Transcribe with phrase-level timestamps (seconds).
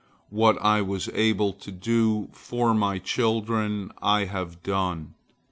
[0.31, 5.13] What I was able to do for my children I have done.